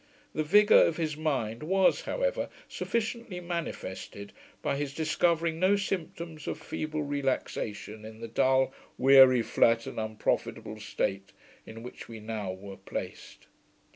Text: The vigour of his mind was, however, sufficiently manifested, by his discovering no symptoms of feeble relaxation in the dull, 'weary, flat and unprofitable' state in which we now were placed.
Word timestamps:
The 0.33 0.41
vigour 0.43 0.79
of 0.79 0.97
his 0.97 1.15
mind 1.15 1.61
was, 1.61 2.01
however, 2.05 2.49
sufficiently 2.67 3.39
manifested, 3.39 4.33
by 4.63 4.75
his 4.75 4.95
discovering 4.95 5.59
no 5.59 5.75
symptoms 5.75 6.47
of 6.47 6.57
feeble 6.59 7.03
relaxation 7.03 8.03
in 8.03 8.19
the 8.19 8.27
dull, 8.27 8.73
'weary, 8.97 9.43
flat 9.43 9.85
and 9.85 9.99
unprofitable' 9.99 10.79
state 10.79 11.33
in 11.67 11.83
which 11.83 12.09
we 12.09 12.19
now 12.19 12.51
were 12.51 12.77
placed. 12.77 13.45